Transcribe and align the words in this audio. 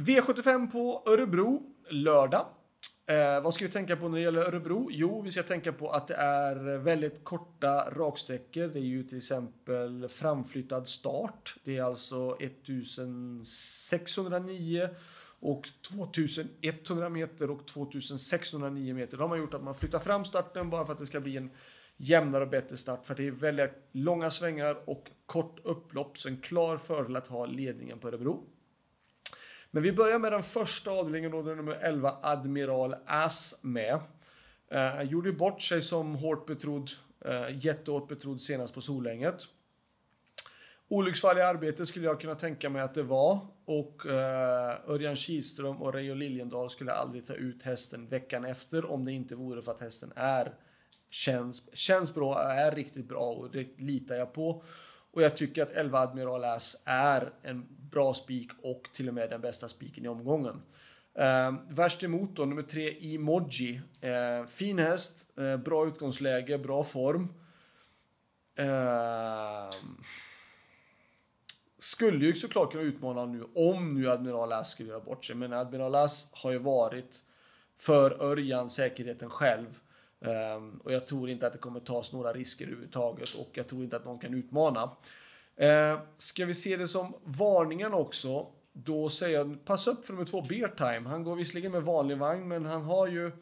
V75 0.00 0.70
på 0.70 1.02
Örebro 1.06 1.62
lördag. 1.90 2.46
Eh, 3.06 3.40
vad 3.42 3.54
ska 3.54 3.64
vi 3.64 3.70
tänka 3.70 3.96
på 3.96 4.08
när 4.08 4.18
det 4.18 4.24
gäller 4.24 4.40
Örebro? 4.40 4.88
Jo, 4.90 5.22
vi 5.22 5.30
ska 5.30 5.42
tänka 5.42 5.72
på 5.72 5.90
att 5.90 6.08
det 6.08 6.14
är 6.14 6.78
väldigt 6.78 7.24
korta 7.24 7.90
raksträckor. 7.90 8.68
Det 8.68 8.78
är 8.78 8.84
ju 8.84 9.02
till 9.02 9.16
exempel 9.16 10.08
framflyttad 10.08 10.88
start. 10.88 11.54
Det 11.64 11.76
är 11.76 11.82
alltså 11.82 12.36
1609 12.40 14.88
och 15.40 15.68
2100 15.88 17.08
meter 17.08 17.50
och 17.50 17.66
2609 17.66 18.94
meter. 18.94 19.16
Då 19.16 19.22
har 19.22 19.28
man 19.28 19.38
gjort 19.38 19.54
att 19.54 19.64
man 19.64 19.74
flyttar 19.74 19.98
fram 19.98 20.24
starten 20.24 20.70
bara 20.70 20.86
för 20.86 20.92
att 20.92 20.98
det 20.98 21.06
ska 21.06 21.20
bli 21.20 21.36
en 21.36 21.50
jämnare 21.96 22.44
och 22.44 22.50
bättre 22.50 22.76
start. 22.76 23.06
För 23.06 23.14
det 23.14 23.26
är 23.26 23.30
väldigt 23.30 23.88
långa 23.92 24.30
svängar 24.30 24.76
och 24.86 25.10
kort 25.26 25.60
upplopp. 25.64 26.18
Så 26.18 26.28
en 26.28 26.36
klar 26.36 26.76
fördel 26.76 27.16
att 27.16 27.28
ha 27.28 27.46
ledningen 27.46 27.98
på 27.98 28.08
Örebro. 28.08 28.46
Men 29.70 29.82
vi 29.82 29.92
börjar 29.92 30.18
med 30.18 30.32
den 30.32 30.42
första 30.42 30.90
avdelningen, 30.90 31.30
då, 31.30 31.42
nummer 31.42 31.78
11, 31.80 32.14
Admiral 32.22 32.94
Ass 33.06 33.60
med. 33.62 34.00
Eh, 34.70 35.02
gjorde 35.02 35.32
bort 35.32 35.62
sig 35.62 35.82
som 35.82 36.14
hårt 36.14 36.46
betrodd, 36.46 36.90
eh, 37.24 37.64
jättehårt 37.64 38.08
betrodd 38.08 38.42
senast 38.42 38.74
på 38.74 38.80
Solänget. 38.80 39.42
Olycksfall 40.88 41.38
i 41.38 41.40
arbetet 41.40 41.88
skulle 41.88 42.06
jag 42.06 42.20
kunna 42.20 42.34
tänka 42.34 42.70
mig 42.70 42.82
att 42.82 42.94
det 42.94 43.02
var. 43.02 43.38
Och 43.64 44.06
eh, 44.06 44.90
Örjan 44.90 45.16
Kihlström 45.16 45.82
och 45.82 45.94
Reijo 45.94 46.14
Liljendahl 46.14 46.70
skulle 46.70 46.92
aldrig 46.92 47.26
ta 47.26 47.34
ut 47.34 47.62
hästen 47.62 48.08
veckan 48.08 48.44
efter 48.44 48.90
om 48.90 49.04
det 49.04 49.12
inte 49.12 49.34
vore 49.34 49.62
för 49.62 49.72
att 49.72 49.80
hästen 49.80 50.12
är 50.16 50.54
känns, 51.10 51.76
känns 51.76 52.14
bra, 52.14 52.42
är 52.42 52.74
riktigt 52.74 53.08
bra 53.08 53.32
och 53.32 53.50
det 53.50 53.78
litar 53.78 54.14
jag 54.14 54.32
på. 54.32 54.64
Och 55.12 55.22
jag 55.22 55.36
tycker 55.36 55.62
att 55.62 55.72
11 55.72 55.98
Admiral 56.00 56.44
Ass 56.44 56.82
är 56.86 57.32
en 57.42 57.66
bra 57.90 58.14
spik 58.14 58.50
och 58.62 58.88
till 58.92 59.08
och 59.08 59.14
med 59.14 59.30
den 59.30 59.40
bästa 59.40 59.68
spiken 59.68 60.04
i 60.04 60.08
omgången. 60.08 60.62
Eh, 61.14 61.54
värst 61.68 62.02
emot 62.02 62.36
då, 62.36 62.44
nummer 62.44 62.62
3 62.62 63.14
Emoji. 63.14 63.80
Eh, 64.00 64.46
fin 64.46 64.78
häst, 64.78 65.38
eh, 65.38 65.56
bra 65.56 65.86
utgångsläge, 65.86 66.58
bra 66.58 66.84
form. 66.84 67.28
Eh, 68.54 69.68
skulle 71.78 72.26
ju 72.26 72.32
såklart 72.32 72.72
kunna 72.72 72.84
utmana 72.84 73.26
nu 73.26 73.44
om 73.54 73.94
nu 73.94 74.10
Admiral 74.10 74.52
Ass 74.52 74.70
skulle 74.70 74.88
göra 74.88 75.00
bort 75.00 75.24
sig. 75.24 75.36
Men 75.36 75.52
Admiral 75.52 75.94
Ass 75.94 76.30
har 76.34 76.52
ju 76.52 76.58
varit 76.58 77.22
för 77.76 78.22
Örjan 78.22 78.70
säkerheten 78.70 79.30
själv. 79.30 79.78
Um, 80.20 80.80
och 80.84 80.92
jag 80.92 81.06
tror 81.06 81.30
inte 81.30 81.46
att 81.46 81.52
det 81.52 81.58
kommer 81.58 81.80
tas 81.80 82.12
några 82.12 82.32
risker 82.32 82.64
överhuvudtaget 82.64 83.34
och 83.34 83.50
jag 83.52 83.68
tror 83.68 83.84
inte 83.84 83.96
att 83.96 84.04
någon 84.04 84.18
kan 84.18 84.34
utmana. 84.34 84.82
Uh, 85.62 86.00
ska 86.16 86.44
vi 86.44 86.54
se 86.54 86.76
det 86.76 86.88
som 86.88 87.14
varningen 87.24 87.94
också, 87.94 88.46
då 88.72 89.08
säger 89.08 89.38
jag 89.38 89.64
passa 89.64 89.90
upp 89.90 90.04
för 90.04 90.12
nummer 90.12 90.26
två, 90.26 90.42
beartime. 90.42 91.08
Han 91.08 91.24
går 91.24 91.36
visserligen 91.36 91.72
med 91.72 91.82
vanlig 91.82 92.18
vagn, 92.18 92.48
men 92.48 92.64
han 92.66 92.82
har 92.82 93.06
ju 93.06 93.32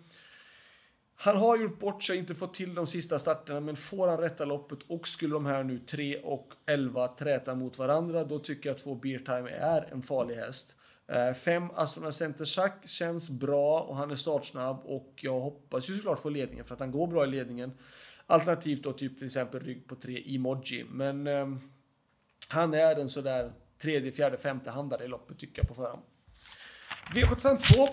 han 1.21 1.37
har 1.37 1.57
gjort 1.57 1.79
bort 1.79 2.03
sig, 2.05 2.19
inte 2.19 2.35
fått 2.35 2.55
till 2.55 2.75
de 2.75 2.87
sista 2.87 3.19
starterna, 3.19 3.61
men 3.61 3.77
får 3.77 4.09
han 4.09 4.19
rätta 4.19 4.45
loppet 4.45 4.79
och 4.89 5.09
skulle 5.09 5.35
de 5.35 5.47
här 5.47 5.65
nu 5.65 5.79
3 5.79 6.19
och 6.19 6.53
11 6.67 7.09
träta 7.09 7.55
mot 7.55 7.79
varandra, 7.79 8.25
då 8.25 8.39
tycker 8.39 8.69
jag 8.69 8.75
att 8.75 8.85
två 8.85 8.95
Beer 8.95 9.19
Time 9.19 9.51
är 9.51 9.93
en 9.93 10.03
farlig 10.03 10.35
häst. 10.35 10.77
Eh, 11.09 11.35
5 11.35 11.63
Astronaut 11.63 11.79
Astrona 11.79 12.13
Center 12.13 12.45
Schack 12.45 12.89
känns 12.89 13.31
bra 13.31 13.81
och 13.81 13.97
han 13.97 14.11
är 14.11 14.17
startsnabb 14.17 14.81
och 14.85 15.15
jag 15.17 15.41
hoppas 15.41 15.91
ju 15.91 15.97
såklart 15.97 16.21
få 16.21 16.29
ledningen 16.29 16.65
för 16.65 16.75
att 16.75 16.81
han 16.81 16.93
går 16.93 17.07
bra 17.07 17.25
i 17.25 17.27
ledningen. 17.27 17.73
Alternativt 18.27 18.83
då 18.83 18.93
typ 18.93 19.19
till 19.19 19.27
exempel 19.27 19.61
rygg 19.61 19.89
på 19.89 19.95
3 19.95 20.35
Emoji. 20.35 20.85
Men 20.91 21.27
eh, 21.27 21.49
han 22.49 22.75
är 22.75 22.97
en 22.97 23.09
sådär 23.09 23.53
tredje, 23.83 24.13
fjärde, 24.13 24.37
femte 24.37 24.71
handare 24.71 25.05
i 25.05 25.09
loppet 25.09 25.39
tycker 25.39 25.63
jag 25.63 25.69
på 25.69 25.75
förhand. 25.75 26.03
V752 27.15 27.89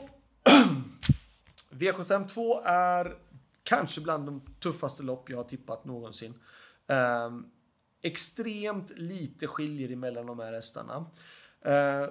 V752 1.71 2.61
är 2.65 3.15
kanske 3.63 4.01
bland 4.01 4.25
de 4.25 4.41
tuffaste 4.59 5.03
lopp 5.03 5.29
jag 5.29 5.37
har 5.37 5.43
tippat 5.43 5.85
någonsin. 5.85 6.33
Eh, 6.87 7.29
extremt 8.01 8.91
lite 8.95 9.47
skiljer 9.47 9.91
emellan 9.91 10.25
de 10.25 10.39
här 10.39 10.53
hästarna. 10.53 11.05
Eh, 11.61 12.09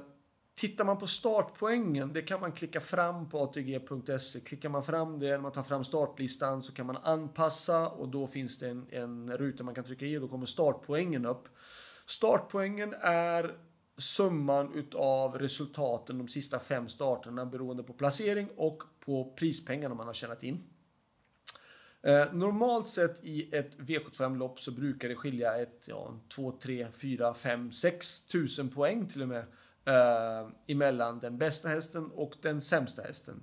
Tittar 0.55 0.85
man 0.85 0.99
på 0.99 1.07
startpoängen, 1.07 2.13
det 2.13 2.23
kan 2.23 2.41
man 2.41 2.53
klicka 2.53 2.81
fram 2.81 3.29
på 3.29 3.39
ATG.se. 3.39 4.41
Klickar 4.41 4.69
man 4.69 4.83
fram 4.83 5.19
det, 5.19 5.31
när 5.31 5.39
man 5.39 5.53
tar 5.53 5.63
fram 5.63 5.85
startlistan, 5.85 6.63
så 6.63 6.73
kan 6.73 6.87
man 6.87 6.97
anpassa 6.97 7.89
och 7.89 8.09
då 8.09 8.27
finns 8.27 8.59
det 8.59 8.69
en, 8.69 8.87
en 8.91 9.37
ruta 9.37 9.65
man 9.65 9.75
kan 9.75 9.85
trycka 9.85 10.07
i 10.07 10.17
och 10.17 10.21
då 10.21 10.29
kommer 10.29 10.47
startpoängen 10.47 11.27
upp. 11.27 11.49
Startpoängen 12.07 12.95
är 13.01 13.55
summan 13.99 14.75
utav 14.75 15.39
resultaten 15.39 16.19
de 16.19 16.29
sista 16.29 16.59
fem 16.59 16.89
starterna 16.89 17.47
beroende 17.47 17.83
på 17.83 17.93
placering 17.93 18.49
och 18.57 18.83
på 19.01 19.35
prispengarna 19.39 19.95
man 19.95 20.07
har 20.07 20.15
tjänat 20.15 20.43
in. 20.43 20.65
Eh, 22.03 22.33
normalt 22.33 22.89
sett 22.89 23.25
i 23.25 23.57
ett 23.57 23.79
V75-lopp 23.79 24.61
så 24.61 24.73
brukar 24.73 25.09
det 25.09 25.15
skilja 25.15 25.57
ett, 25.57 25.85
ja, 25.89 26.21
2, 26.35 26.53
3, 26.63 26.89
4, 26.93 27.35
5, 27.35 27.73
6 27.73 28.27
tusen 28.27 28.69
poäng 28.69 29.09
till 29.09 29.23
och 29.23 29.29
med 29.29 29.45
eh, 29.85 30.49
emellan 30.67 31.19
den 31.19 31.39
bästa 31.39 31.69
hästen 31.69 32.11
och 32.15 32.35
den 32.43 32.61
sämsta 32.61 33.03
hästen. 33.03 33.43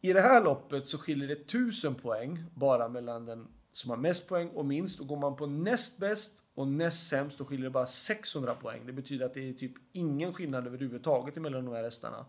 I 0.00 0.12
det 0.12 0.20
här 0.20 0.44
loppet 0.44 0.88
så 0.88 0.98
skiljer 0.98 1.28
det 1.28 1.34
1000 1.34 1.94
poäng 1.94 2.44
bara 2.54 2.88
mellan 2.88 3.26
den 3.26 3.48
som 3.72 3.90
har 3.90 3.96
mest 3.96 4.28
poäng 4.28 4.48
och 4.48 4.66
minst. 4.66 5.00
Och 5.00 5.06
går 5.06 5.16
man 5.16 5.36
på 5.36 5.46
näst 5.46 6.00
bäst 6.00 6.42
och 6.54 6.68
näst 6.68 7.08
sämst 7.08 7.38
då 7.38 7.44
skiljer 7.44 7.64
det 7.64 7.70
bara 7.70 7.86
600 7.86 8.54
poäng. 8.54 8.86
Det 8.86 8.92
betyder 8.92 9.26
att 9.26 9.34
det 9.34 9.48
är 9.48 9.52
typ 9.52 9.72
ingen 9.92 10.34
skillnad 10.34 10.66
överhuvudtaget 10.66 11.36
mellan 11.36 11.64
de 11.64 11.74
här 11.74 11.82
hästarna. 11.82 12.26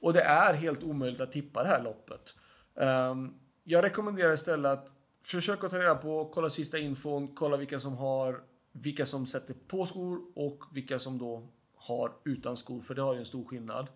Och 0.00 0.12
det 0.12 0.22
är 0.22 0.54
helt 0.54 0.82
omöjligt 0.82 1.20
att 1.20 1.32
tippa 1.32 1.62
det 1.62 1.68
här 1.68 1.82
loppet. 1.82 2.34
Ehm, 2.76 3.34
jag 3.64 3.84
rekommenderar 3.84 4.32
istället 4.32 4.72
att 4.72 4.90
försöka 5.22 5.68
ta 5.68 5.78
reda 5.78 5.94
på, 5.94 6.30
kolla 6.34 6.50
sista 6.50 6.78
infon, 6.78 7.34
kolla 7.34 7.56
vilka 7.56 7.80
som 7.80 7.96
har 7.96 8.42
vilka 8.72 9.06
som 9.06 9.26
sätter 9.26 9.54
på 9.54 9.86
skor 9.86 10.20
och 10.34 10.64
vilka 10.72 10.98
som 10.98 11.18
då 11.18 11.48
har 11.86 12.12
utan 12.24 12.56
skor, 12.56 12.80
för 12.80 12.94
det 12.94 13.02
har 13.02 13.12
ju 13.14 13.18
en 13.18 13.26
stor 13.26 13.44
skillnad. 13.44 13.88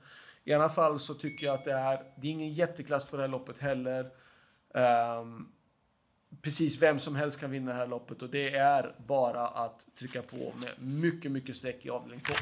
I 0.44 0.52
alla 0.52 0.68
fall 0.68 0.98
så 0.98 1.14
tycker 1.14 1.46
jag 1.46 1.54
att 1.54 1.64
det 1.64 1.72
är, 1.72 2.02
det 2.16 2.28
är 2.28 2.32
ingen 2.32 2.52
jätteklass 2.52 3.06
på 3.06 3.16
det 3.16 3.22
här 3.22 3.28
loppet 3.28 3.58
heller. 3.58 4.10
Um, 5.20 5.52
precis 6.42 6.82
vem 6.82 6.98
som 6.98 7.16
helst 7.16 7.40
kan 7.40 7.50
vinna 7.50 7.72
det 7.72 7.78
här 7.78 7.86
loppet 7.86 8.22
och 8.22 8.30
det 8.30 8.56
är 8.56 8.94
bara 9.06 9.48
att 9.48 9.86
trycka 9.98 10.22
på 10.22 10.36
med 10.36 10.70
mycket, 10.78 11.32
mycket 11.32 11.56
streck 11.56 11.86
i 11.86 11.90
avdelning 11.90 12.20
2. 12.20 12.34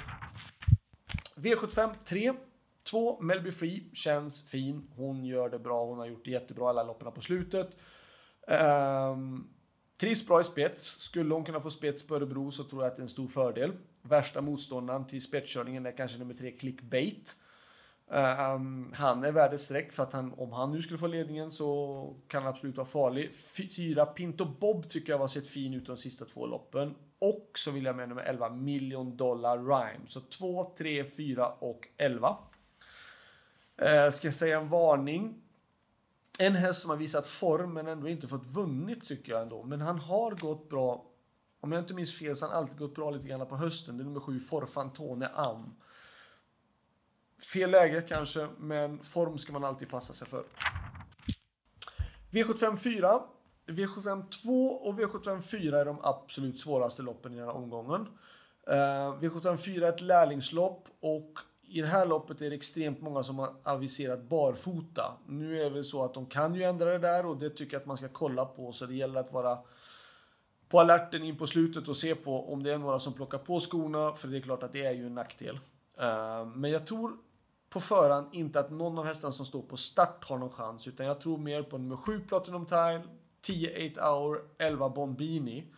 V75 1.37 1.95
3. 2.05 2.33
2. 2.91 3.21
Melby 3.21 3.51
Free 3.51 3.91
känns 3.93 4.51
fin. 4.51 4.91
Hon 4.97 5.25
gör 5.25 5.49
det 5.49 5.59
bra. 5.59 5.85
Hon 5.85 5.99
har 5.99 6.07
gjort 6.07 6.25
det 6.25 6.31
jättebra 6.31 6.69
alla 6.69 6.83
loppen 6.83 7.13
på 7.13 7.21
slutet. 7.21 7.71
Um, 9.13 9.49
Trivs 10.01 10.27
bra 10.27 10.41
i 10.41 10.45
spets. 10.45 10.85
Skulle 10.85 11.35
hon 11.35 11.45
kunna 11.45 11.61
få 11.61 11.71
spets 11.71 12.07
på 12.07 12.17
Örebro 12.17 12.51
så 12.51 12.65
tror 12.65 12.83
jag 12.83 12.91
att 12.91 12.97
det 12.97 13.01
är 13.01 13.05
en 13.05 13.09
stor 13.09 13.29
fördel. 13.29 13.73
Värsta 14.03 14.41
motståndaren 14.41 15.07
till 15.07 15.23
spetskörningen 15.23 15.87
är 15.87 15.97
kanske 15.97 16.19
nummer 16.19 16.35
tre, 16.35 16.51
Clickbait. 16.51 17.37
Um, 18.11 18.93
han 18.95 19.25
är 19.25 19.33
värd 19.33 19.55
ett 19.55 19.61
streck 19.61 19.93
för 19.93 20.03
att 20.03 20.13
han, 20.13 20.33
om 20.37 20.53
han 20.53 20.73
nu 20.73 20.83
skulle 20.83 20.99
få 20.99 21.07
ledningen 21.07 21.51
så 21.51 22.17
kan 22.29 22.43
han 22.43 22.55
absolut 22.55 22.77
vara 22.77 22.87
farlig. 22.87 23.35
Fyra, 23.77 24.07
Pinto 24.07 24.45
Bob 24.45 24.89
tycker 24.89 25.13
jag 25.13 25.19
har 25.19 25.29
sett 25.29 25.47
fin 25.47 25.75
ut 25.75 25.87
de 25.87 25.97
sista 25.97 26.25
två 26.25 26.47
loppen. 26.47 26.95
Och 27.19 27.51
så 27.55 27.71
vill 27.71 27.85
jag 27.85 27.97
med 27.97 28.09
nummer 28.09 28.23
11, 28.23 28.51
Million 28.51 29.17
Dollar 29.17 29.59
Rhyme. 29.59 30.05
Så 30.07 30.21
2, 30.21 30.75
3, 30.79 31.05
4 31.05 31.49
och 31.49 31.89
11. 31.97 32.37
Uh, 33.83 33.89
ehm, 33.89 34.13
ska 34.13 34.27
jag 34.27 34.35
säga 34.35 34.59
en 34.59 34.69
varning? 34.69 35.35
En 36.39 36.55
häst 36.55 36.83
som 36.83 36.91
har 36.91 36.97
visat 36.97 37.27
form 37.27 37.73
men 37.73 37.87
ändå 37.87 38.09
inte 38.09 38.29
fått 38.29 38.47
vunnit 38.47 39.05
tycker 39.05 39.33
jag 39.33 39.43
ändå. 39.43 39.63
Men 39.63 39.81
han 39.81 39.99
har 39.99 40.31
gått 40.31 40.69
bra. 40.69 41.05
Om 41.61 41.73
jag 41.73 41.83
inte 41.83 41.95
minns 41.95 42.19
fel 42.19 42.37
så 42.37 42.47
har 42.47 42.53
han 42.53 42.63
alltid 42.63 42.79
gått 42.79 42.95
bra 42.95 43.11
lite 43.11 43.29
grann 43.29 43.47
på 43.47 43.57
hösten. 43.57 43.97
Det 43.97 44.03
är 44.03 44.05
nummer 44.05 44.21
sju, 44.21 44.41
Forfantone 44.41 45.29
Am. 45.29 45.75
Fel 47.53 47.71
läge 47.71 48.03
kanske, 48.09 48.49
men 48.59 49.03
form 49.03 49.39
ska 49.39 49.53
man 49.53 49.65
alltid 49.65 49.89
passa 49.89 50.13
sig 50.13 50.29
för. 50.29 50.45
V75 52.31 52.77
4. 52.77 53.21
V75 53.67 54.29
2 54.43 54.69
och 54.69 54.99
V75 54.99 55.43
4 55.43 55.81
är 55.81 55.85
de 55.85 55.99
absolut 56.03 56.61
svåraste 56.61 57.03
loppen 57.03 57.33
i 57.33 57.37
den 57.37 57.45
här 57.45 57.55
omgången. 57.55 58.01
Uh, 58.01 59.21
V75 59.21 59.57
4 59.57 59.89
är 59.89 59.93
ett 59.93 60.01
lärlingslopp 60.01 60.89
och 61.01 61.39
i 61.71 61.81
det 61.81 61.87
här 61.87 62.07
loppet 62.07 62.43
är 62.43 62.51
det 62.51 62.57
extremt 62.57 63.01
många 63.01 63.23
som 63.23 63.39
har 63.39 63.55
aviserat 63.63 64.23
barfota. 64.23 65.13
Nu 65.27 65.61
är 65.61 65.65
det 65.65 65.71
väl 65.71 65.85
så 65.85 66.05
att 66.05 66.15
de 66.15 66.27
kan 66.27 66.55
ju 66.55 66.63
ändra 66.63 66.91
det 66.91 66.99
där 66.99 67.27
och 67.27 67.37
det 67.37 67.51
tycker 67.51 67.75
jag 67.75 67.81
att 67.81 67.87
man 67.87 67.97
ska 67.97 68.09
kolla 68.09 68.45
på. 68.45 68.73
Så 68.73 68.87
det 68.87 68.95
gäller 68.95 69.21
att 69.21 69.33
vara 69.33 69.59
på 70.69 70.81
alerten 70.81 71.23
in 71.23 71.39
på 71.39 71.47
slutet 71.47 71.89
och 71.89 71.97
se 71.97 72.15
på 72.15 72.53
om 72.53 72.63
det 72.63 72.73
är 72.73 72.79
några 72.79 72.99
som 72.99 73.13
plockar 73.13 73.39
på 73.39 73.61
skorna. 73.61 74.13
För 74.13 74.29
det 74.29 74.37
är 74.37 74.41
klart 74.41 74.63
att 74.63 74.73
det 74.73 74.87
är 74.87 74.93
ju 74.93 75.07
en 75.07 75.15
nackdel. 75.15 75.61
Eh, 75.99 76.47
men 76.47 76.71
jag 76.71 76.87
tror 76.87 77.13
på 77.71 77.81
förhand 77.81 78.35
inte 78.35 78.61
att 78.61 78.71
någon 78.71 78.99
av 78.99 79.05
hästarna 79.05 79.33
som 79.33 79.47
står 79.47 79.63
på 79.63 79.77
start 79.77 80.25
har 80.25 80.39
någon 80.39 80.51
chans. 80.51 80.89
Utan 80.89 81.07
jag 81.07 81.21
tror 81.21 81.39
mer 81.39 81.63
på 81.63 81.79
nummer 81.79 81.97
7 81.97 82.21
Platinum 82.21 82.67
Tile, 82.67 83.03
10 83.41 83.93
8 83.93 84.11
Hour, 84.11 84.41
11 84.59 84.89
Bombini. 84.89 85.73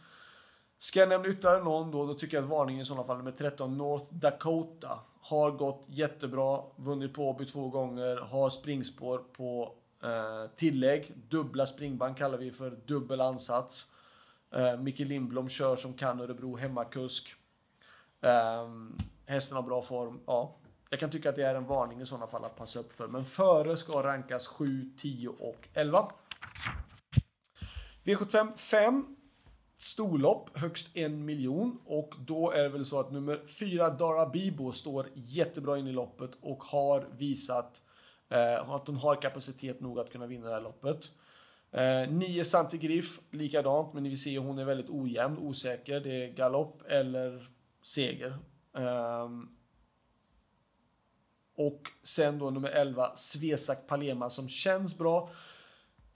Ska 0.79 1.01
jag 1.01 1.09
nämna 1.09 1.29
ytterligare 1.29 1.65
någon 1.65 1.91
då, 1.91 2.07
då 2.07 2.15
tycker 2.15 2.37
jag 2.37 2.45
att 2.45 2.51
varningen 2.51 2.83
i 2.83 2.85
sådana 2.85 3.07
fall 3.07 3.17
nummer 3.17 3.33
13 3.33 3.79
North 3.79 4.15
Dakota 4.15 4.99
har 5.21 5.51
gått 5.51 5.85
jättebra, 5.89 6.63
vunnit 6.77 7.15
på 7.15 7.29
Åby 7.29 7.45
två 7.45 7.69
gånger, 7.69 8.17
har 8.17 8.51
springspår 8.51 9.19
på 9.19 9.75
eh, 10.03 10.51
tillägg. 10.57 11.13
Dubbla 11.29 11.67
springband 11.67 12.17
kallar 12.17 12.39
vi 12.39 12.51
för 12.51 12.71
dubbel 12.87 13.21
ansats. 13.21 13.93
Eh, 14.55 14.77
Micke 14.77 14.99
Lindblom 14.99 15.49
kör 15.49 15.77
som 15.77 15.95
kan 15.95 16.21
Örebro 16.21 16.57
hemmakusk. 16.57 17.35
Eh, 18.21 18.69
hästen 19.27 19.57
har 19.57 19.63
bra 19.63 19.83
form. 19.83 20.21
Ja, 20.27 20.57
jag 20.91 21.01
kan 21.01 21.11
tycka 21.11 21.29
att 21.29 21.37
det 21.37 21.43
är 21.43 21.55
en 21.55 21.67
varning 21.67 22.01
i 22.01 22.07
sådana 22.07 22.27
fall 22.27 22.45
att 22.45 22.57
passa 22.57 22.81
upp 22.81 22.93
för. 22.93 23.09
Men 23.09 23.25
före 23.25 23.77
ska 23.77 24.03
rankas 24.03 24.47
7, 24.49 24.91
10 24.99 25.29
och 25.29 25.69
11. 25.75 25.99
V75 28.05 28.57
5. 28.57 29.17
Storlopp, 29.81 30.59
högst 30.59 30.97
en 30.97 31.25
miljon. 31.25 31.79
Och 31.85 32.15
då 32.19 32.50
är 32.50 32.62
det 32.62 32.69
väl 32.69 32.85
så 32.85 33.00
att 33.00 33.12
nummer 33.12 33.41
4, 33.47 33.91
Dara 33.91 34.27
Bibo, 34.29 34.73
står 34.73 35.06
jättebra 35.15 35.79
in 35.79 35.87
i 35.87 35.93
loppet 35.93 36.31
och 36.41 36.65
har 36.65 37.09
visat 37.19 37.82
eh, 38.29 38.71
att 38.71 38.87
hon 38.87 38.97
har 38.97 39.23
kapacitet 39.23 39.81
nog 39.81 39.99
att 39.99 40.12
kunna 40.12 40.27
vinna 40.27 40.47
det 40.47 40.55
här 40.55 40.61
loppet. 40.61 41.11
Eh, 41.73 42.12
9 42.12 42.44
Santi 42.44 42.79
Griff, 42.79 43.21
likadant, 43.31 43.94
men 43.94 44.03
ni 44.03 44.09
vill 44.09 44.23
se 44.23 44.38
hon 44.38 44.59
är 44.59 44.65
väldigt 44.65 44.91
ojämn, 44.91 45.38
osäker. 45.38 46.00
Det 46.00 46.25
är 46.25 46.33
galopp 46.33 46.83
eller 46.88 47.49
seger. 47.83 48.38
Eh, 48.76 49.29
och 51.56 51.83
sen 52.03 52.38
då 52.38 52.50
nummer 52.50 52.71
11, 52.71 53.17
Svesak 53.17 53.87
Palema 53.87 54.31
som 54.31 54.49
känns 54.49 54.99
bra. 54.99 55.31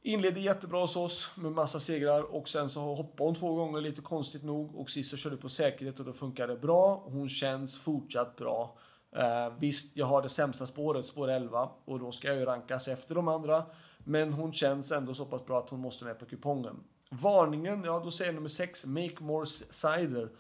Inledde 0.06 0.40
jättebra 0.40 0.80
hos 0.80 0.96
oss 0.96 1.30
med 1.36 1.52
massa 1.52 1.80
segrar 1.80 2.22
och 2.34 2.48
sen 2.48 2.70
så 2.70 2.80
hoppade 2.80 3.28
hon 3.28 3.34
två 3.34 3.54
gånger 3.54 3.80
lite 3.80 4.00
konstigt 4.00 4.44
nog 4.44 4.76
och 4.76 4.90
sist 4.90 5.10
så 5.10 5.16
körde 5.16 5.36
på 5.36 5.48
säkerhet 5.48 5.98
och 5.98 6.04
då 6.04 6.12
funkar 6.12 6.46
det 6.48 6.56
bra. 6.56 7.02
Hon 7.06 7.28
känns 7.28 7.78
fortsatt 7.78 8.36
bra. 8.36 8.78
Eh, 9.16 9.52
visst, 9.58 9.96
jag 9.96 10.06
har 10.06 10.22
det 10.22 10.28
sämsta 10.28 10.66
spåret, 10.66 11.06
spår 11.06 11.30
11 11.30 11.70
och 11.84 11.98
då 11.98 12.12
ska 12.12 12.28
jag 12.28 12.36
ju 12.36 12.44
rankas 12.44 12.88
efter 12.88 13.14
de 13.14 13.28
andra. 13.28 13.64
Men 13.98 14.32
hon 14.32 14.52
känns 14.52 14.92
ändå 14.92 15.14
så 15.14 15.24
pass 15.24 15.46
bra 15.46 15.58
att 15.58 15.70
hon 15.70 15.80
måste 15.80 16.04
med 16.04 16.18
på 16.18 16.26
kupongen. 16.26 16.76
Varningen, 17.10 17.84
ja 17.84 18.00
då 18.04 18.10
säger 18.10 18.28
jag 18.28 18.34
nummer 18.34 18.48
6, 18.48 18.86
Make 18.86 19.16
More 19.20 19.46
Cider. 19.46 20.30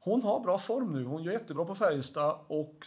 Hon 0.00 0.22
har 0.22 0.40
bra 0.40 0.58
form 0.58 0.92
nu. 0.92 1.04
Hon 1.04 1.22
gör 1.22 1.32
jättebra 1.32 1.64
på 1.64 1.74
Färjestad 1.74 2.38
och 2.48 2.84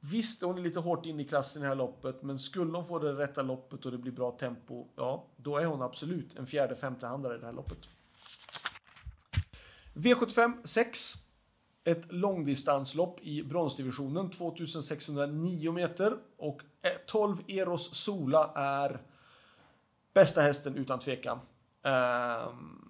Visst, 0.00 0.42
hon 0.42 0.58
är 0.58 0.62
lite 0.62 0.80
hårt 0.80 1.06
in 1.06 1.20
i 1.20 1.24
klassen 1.24 1.62
i 1.62 1.64
det 1.64 1.68
här 1.68 1.76
loppet, 1.76 2.22
men 2.22 2.38
skulle 2.38 2.72
hon 2.72 2.86
få 2.86 2.98
det 2.98 3.12
rätta 3.12 3.42
loppet 3.42 3.86
och 3.86 3.92
det 3.92 3.98
blir 3.98 4.12
bra 4.12 4.30
tempo, 4.30 4.86
ja, 4.96 5.26
då 5.36 5.56
är 5.56 5.64
hon 5.64 5.82
absolut 5.82 6.36
en 6.38 6.46
fjärde, 6.46 6.76
femte 6.76 7.06
handlare 7.06 7.36
i 7.36 7.38
det 7.38 7.46
här 7.46 7.52
loppet. 7.52 7.78
V75 9.94 10.52
6. 10.64 11.14
Ett 11.84 12.12
långdistanslopp 12.12 13.20
i 13.20 13.42
bronsdivisionen, 13.42 14.30
2609 14.30 15.72
meter 15.72 16.16
och 16.36 16.62
eh, 16.82 16.90
12 17.06 17.36
Eros 17.46 17.94
Sola 17.94 18.52
är 18.54 19.02
bästa 20.14 20.40
hästen 20.40 20.76
utan 20.76 20.98
tvekan. 20.98 21.38
Um, 21.82 22.82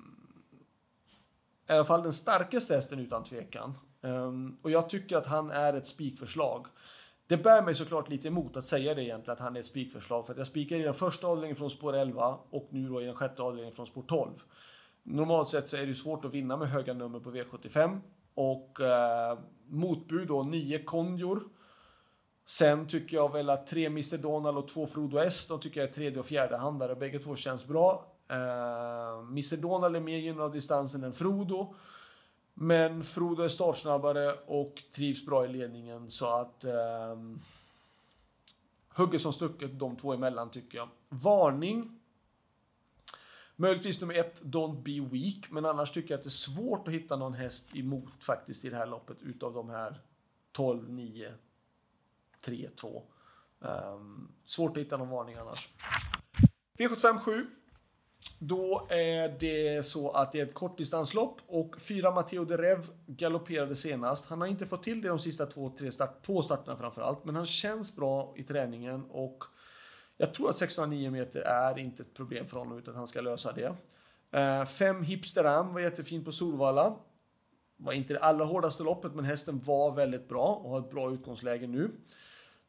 I 1.68 1.72
alla 1.72 1.84
fall 1.84 2.02
den 2.02 2.12
starkaste 2.12 2.74
hästen 2.74 2.98
utan 2.98 3.24
tvekan. 3.24 3.74
Um, 4.00 4.58
och 4.62 4.70
jag 4.70 4.88
tycker 4.88 5.16
att 5.16 5.26
han 5.26 5.50
är 5.50 5.74
ett 5.74 5.86
spikförslag. 5.86 6.66
Det 7.30 7.36
bär 7.36 7.62
mig 7.62 7.74
såklart 7.74 8.08
lite 8.08 8.28
emot 8.28 8.56
att 8.56 8.64
säga 8.64 8.94
det 8.94 9.04
egentligen, 9.04 9.32
att 9.32 9.40
han 9.40 9.56
är 9.56 9.60
ett 9.60 9.66
spikförslag. 9.66 10.26
För 10.26 10.32
att 10.32 10.38
jag 10.38 10.46
spikar 10.46 10.76
i 10.76 10.82
den 10.82 10.94
första 10.94 11.26
avdelningen 11.26 11.56
från 11.56 11.70
spår 11.70 11.96
11 11.96 12.38
och 12.50 12.68
nu 12.70 12.88
då 12.88 13.02
i 13.02 13.04
den 13.04 13.14
sjätte 13.14 13.42
avdelningen 13.42 13.72
från 13.72 13.86
spår 13.86 14.02
12. 14.02 14.30
Normalt 15.02 15.48
sett 15.48 15.68
så 15.68 15.76
är 15.76 15.80
det 15.80 15.86
ju 15.86 15.94
svårt 15.94 16.24
att 16.24 16.34
vinna 16.34 16.56
med 16.56 16.68
höga 16.68 16.94
nummer 16.94 17.20
på 17.20 17.30
V75. 17.30 18.00
Och 18.34 18.80
eh, 18.80 19.38
motbud 19.68 20.28
då 20.28 20.42
9 20.42 20.82
Konjor. 20.84 21.42
Sen 22.46 22.86
tycker 22.86 23.16
jag 23.16 23.32
väl 23.32 23.50
att 23.50 23.66
3 23.66 23.86
Mr 23.86 24.22
Donald 24.22 24.58
och 24.58 24.68
2 24.68 24.86
Frodo 24.86 25.18
S, 25.18 25.48
de 25.48 25.60
tycker 25.60 25.80
jag 25.80 25.88
är 25.88 25.94
tredje 25.94 26.18
och 26.18 26.26
fjärde 26.26 26.56
handlare. 26.56 26.94
Bägge 26.94 27.18
två 27.18 27.36
känns 27.36 27.66
bra. 27.66 28.16
Eh, 28.30 29.18
Mr 29.30 29.56
Donald 29.56 29.96
är 29.96 30.00
mer 30.00 30.18
gynnad 30.18 30.44
av 30.44 30.52
distansen 30.52 31.04
än 31.04 31.12
Frodo. 31.12 31.74
Men 32.62 33.04
Frodo 33.04 33.42
är 33.42 33.48
startsnabbare 33.48 34.32
och 34.46 34.82
trivs 34.94 35.26
bra 35.26 35.44
i 35.44 35.48
ledningen 35.48 36.10
så 36.10 36.26
att 36.26 36.64
eh, 36.64 37.16
hugger 38.88 39.18
som 39.18 39.32
stucket 39.32 39.78
de 39.78 39.96
två 39.96 40.12
emellan 40.12 40.50
tycker 40.50 40.78
jag. 40.78 40.88
Varning. 41.08 42.00
Möjligtvis 43.56 44.00
nummer 44.00 44.14
ett, 44.14 44.42
Don't 44.42 44.82
Be 44.82 45.08
Weak, 45.16 45.50
men 45.50 45.66
annars 45.66 45.92
tycker 45.92 46.10
jag 46.10 46.18
att 46.18 46.24
det 46.24 46.28
är 46.28 46.30
svårt 46.30 46.88
att 46.88 46.94
hitta 46.94 47.16
någon 47.16 47.34
häst 47.34 47.76
emot 47.76 48.24
faktiskt 48.24 48.64
i 48.64 48.70
det 48.70 48.76
här 48.76 48.86
loppet 48.86 49.22
utav 49.22 49.54
de 49.54 49.68
här 49.68 50.00
12, 50.52 50.90
9, 50.90 51.34
3, 52.44 52.68
2. 52.76 53.02
Um, 53.58 54.32
svårt 54.46 54.76
att 54.76 54.82
hitta 54.82 54.96
någon 54.96 55.08
varning 55.08 55.36
annars. 55.36 55.68
V75 56.78 57.18
7. 57.18 57.46
Då 58.42 58.86
är 58.90 59.36
det 59.40 59.86
så 59.86 60.10
att 60.10 60.32
det 60.32 60.40
är 60.40 60.46
ett 60.46 60.54
kortdistanslopp 60.54 61.40
och 61.46 61.80
fyra 61.80 62.10
Matteo 62.10 62.44
de 62.44 62.56
Rev 62.56 62.78
galopperade 63.06 63.76
senast. 63.76 64.26
Han 64.26 64.40
har 64.40 64.48
inte 64.48 64.66
fått 64.66 64.82
till 64.82 65.02
det 65.02 65.08
de 65.08 65.18
sista 65.18 65.46
två, 65.46 65.74
tre 65.78 65.92
start, 65.92 66.22
två 66.26 66.42
starterna 66.42 66.76
framförallt, 66.76 67.24
men 67.24 67.36
han 67.36 67.46
känns 67.46 67.96
bra 67.96 68.34
i 68.36 68.42
träningen 68.42 69.04
och 69.10 69.44
jag 70.16 70.34
tror 70.34 70.50
att 70.50 70.56
609 70.56 71.10
meter 71.10 71.40
är 71.40 71.78
inte 71.78 72.02
ett 72.02 72.14
problem 72.14 72.46
för 72.46 72.58
honom 72.58 72.78
utan 72.78 72.94
att 72.94 72.98
han 72.98 73.06
ska 73.06 73.20
lösa 73.20 73.52
det. 73.52 73.68
Uh, 74.36 74.64
fem 74.64 75.02
Hipsteram 75.02 75.74
var 75.74 75.80
jättefin 75.80 76.24
på 76.24 76.32
Solvalla. 76.32 76.96
Var 77.76 77.92
inte 77.92 78.12
det 78.12 78.20
allra 78.20 78.44
hårdaste 78.44 78.82
loppet, 78.82 79.14
men 79.14 79.24
hästen 79.24 79.60
var 79.64 79.94
väldigt 79.94 80.28
bra 80.28 80.60
och 80.64 80.70
har 80.70 80.78
ett 80.78 80.90
bra 80.90 81.12
utgångsläge 81.12 81.66
nu. 81.66 81.90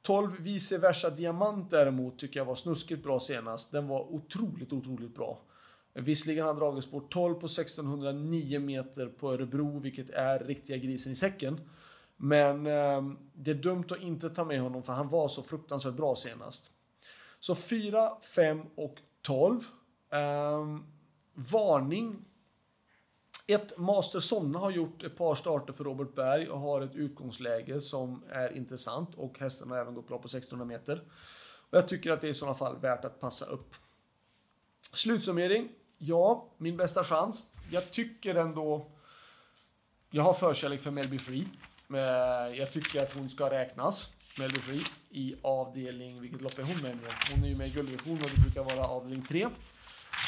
12 0.02 0.32
vice 0.40 0.78
versa 0.78 1.10
diamant 1.10 1.70
däremot 1.70 2.20
tycker 2.20 2.40
jag 2.40 2.46
var 2.46 2.56
snuskigt 2.56 3.04
bra 3.04 3.20
senast. 3.20 3.72
Den 3.72 3.88
var 3.88 4.02
otroligt, 4.02 4.74
otroligt 4.74 5.16
bra. 5.16 5.40
Visserligen 5.94 6.44
har 6.44 6.54
han 6.54 6.60
dragits 6.60 6.92
bort 6.92 7.14
12 7.14 7.34
på 7.34 7.46
1609 7.46 8.60
meter 8.60 9.08
på 9.08 9.34
Örebro, 9.34 9.80
vilket 9.80 10.10
är 10.10 10.40
riktiga 10.40 10.78
grisen 10.78 11.12
i 11.12 11.16
säcken. 11.16 11.60
Men 12.18 12.68
eh, 12.68 13.02
det 13.34 13.52
är 13.52 13.56
dumt 13.56 13.86
att 13.90 14.02
inte 14.02 14.30
ta 14.30 14.46
med 14.46 14.62
honom 14.62 14.84
för 14.84 14.94
han 14.94 15.10
var 15.10 15.28
så 15.28 15.44
fruktansvärt 15.44 15.94
bra 15.94 16.16
senast. 16.16 16.72
Så 17.40 17.56
4, 17.56 18.12
5 18.36 18.62
och 18.76 18.96
12. 19.22 19.60
Eh, 20.14 20.78
varning. 21.34 22.26
Ett 23.48 23.78
Master 23.78 24.20
Sonna 24.20 24.60
har 24.60 24.72
gjort 24.72 25.04
ett 25.04 25.18
par 25.18 25.36
starter 25.36 25.74
för 25.74 25.84
Robert 25.84 26.16
Berg 26.16 26.50
och 26.50 26.60
har 26.60 26.82
ett 26.82 26.96
utgångsläge 26.96 27.82
som 27.82 28.24
är 28.30 28.58
intressant 28.58 29.16
och 29.16 29.40
hästen 29.40 29.72
har 29.72 29.78
även 29.78 29.94
gått 29.94 30.08
bra 30.08 30.18
på 30.18 30.26
1600 30.26 30.66
meter. 30.66 31.04
Och 31.70 31.78
jag 31.78 31.88
tycker 31.88 32.12
att 32.12 32.22
det 32.22 32.28
är 32.28 32.32
i 32.32 32.34
sådana 32.34 32.56
fall 32.56 32.80
värt 32.80 33.06
att 33.06 33.20
passa 33.20 33.46
upp. 33.46 33.76
Slutsummering. 34.94 35.70
Ja, 36.04 36.46
min 36.58 36.78
bästa 36.78 37.04
chans. 37.04 37.52
Jag 37.72 37.92
tycker 37.92 38.36
ändå... 38.36 38.86
Jag 40.10 40.24
har 40.24 40.34
förkärlek 40.34 40.82
för 40.82 40.92
Melby 40.92 41.20
Free. 41.20 41.48
Eh, 41.94 42.58
jag 42.58 42.72
tycker 42.72 43.04
att 43.04 43.14
hon 43.14 43.30
ska 43.30 43.50
räknas, 43.50 44.14
Melby 44.40 44.60
Free, 44.60 44.84
i 45.10 45.36
avdelning... 45.42 46.22
Vilket 46.22 46.42
lopp 46.42 46.60
är 46.60 46.64
hon 46.64 46.82
med 46.82 46.96
nu? 46.96 47.08
Hon 47.32 47.44
är 47.44 47.48
ju 47.48 47.56
med 47.56 47.68
i 47.68 47.70
Guldvisionen 47.70 48.24
och 48.24 48.30
det 48.36 48.42
brukar 48.42 48.76
vara 48.76 48.88
avdelning 48.88 49.26
3. 49.26 49.48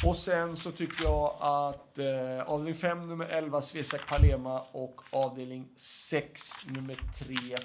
Och 0.05 0.17
sen 0.17 0.57
så 0.57 0.71
tycker 0.71 1.03
jag 1.03 1.35
att 1.39 1.99
eh, 1.99 2.51
avdelning 2.51 2.75
5, 2.75 3.07
nummer 3.07 3.25
11, 3.25 3.61
Svesak 3.61 4.07
Palema 4.07 4.61
och 4.71 5.01
avdelning 5.11 5.67
6, 5.75 6.51
nummer 6.67 6.97
3, 7.17 7.57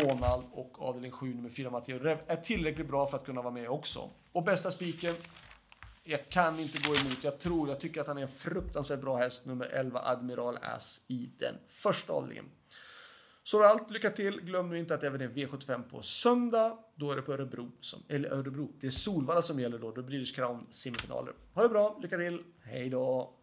Donald 0.00 0.44
och 0.52 0.82
avdelning 0.82 1.12
7, 1.12 1.34
nummer 1.34 1.50
4, 1.50 1.70
Matteo 1.70 1.98
Rev 1.98 2.18
är 2.26 2.36
tillräckligt 2.36 2.88
bra 2.88 3.06
för 3.06 3.16
att 3.16 3.26
kunna 3.26 3.42
vara 3.42 3.54
med 3.54 3.68
också. 3.68 4.10
Och 4.32 4.44
bästa 4.44 4.70
spiken, 4.70 5.14
jag 6.06 6.28
kan 6.28 6.58
inte 6.58 6.78
gå 6.88 6.94
emot. 6.94 7.18
Jag 7.24 7.38
tror, 7.38 7.68
jag 7.68 7.80
tycker 7.80 8.00
att 8.00 8.06
han 8.06 8.18
är 8.18 8.22
en 8.22 8.28
fruktansvärt 8.28 9.00
bra 9.00 9.16
häst, 9.16 9.46
nummer 9.46 9.66
11 9.66 10.00
Admiral 10.04 10.58
Ass 10.62 11.06
i 11.08 11.30
den 11.38 11.54
första 11.68 12.12
avdelningen. 12.12 12.50
Så 13.42 13.64
allt, 13.64 13.90
lycka 13.90 14.10
till. 14.10 14.40
Glöm 14.40 14.68
nu 14.68 14.78
inte 14.78 14.94
att 14.94 15.02
även 15.02 15.20
är 15.20 15.28
V75 15.28 15.82
på 15.90 16.02
söndag. 16.02 16.78
Då 16.94 17.12
är 17.12 17.16
det 17.16 17.22
på 17.22 17.32
Örebro, 17.32 17.72
som, 17.80 18.02
eller 18.08 18.28
Örebro, 18.28 18.72
det 18.80 18.86
är 18.86 18.90
Solvalla 18.90 19.42
som 19.42 19.60
gäller 19.60 19.78
då. 19.78 19.90
Då 19.90 20.02
blir 20.02 20.18
det 20.18 20.36
Crown 20.36 20.66
semifinaler. 20.70 21.34
Ha 21.54 21.62
det 21.62 21.68
bra, 21.68 21.98
lycka 22.02 22.16
till, 22.16 22.42
hej 22.62 22.90
då! 22.90 23.34